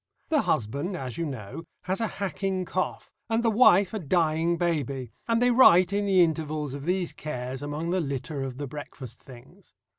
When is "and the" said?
3.29-3.51